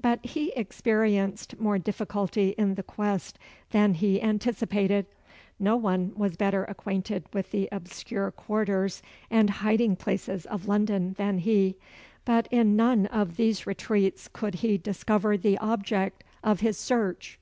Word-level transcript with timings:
But 0.00 0.24
he 0.24 0.52
experienced 0.52 1.58
more 1.58 1.80
difficulty 1.80 2.50
in 2.50 2.74
the 2.76 2.84
quest 2.84 3.40
than 3.70 3.94
he 3.94 4.22
anticipated. 4.22 5.04
No 5.58 5.74
one 5.76 6.12
was 6.14 6.36
better 6.36 6.62
acquainted 6.66 7.24
with 7.32 7.50
the 7.50 7.68
obscure 7.72 8.30
quarters 8.30 9.02
and 9.32 9.50
hiding 9.50 9.96
places 9.96 10.46
of 10.46 10.68
London 10.68 11.16
than 11.18 11.38
he; 11.38 11.74
but 12.24 12.46
in 12.52 12.76
none 12.76 13.06
of 13.06 13.34
these 13.36 13.66
retreats 13.66 14.28
could 14.32 14.54
he 14.62 14.78
discover 14.78 15.36
the 15.36 15.58
object 15.58 16.22
of 16.44 16.60
his 16.60 16.78
search. 16.78 17.40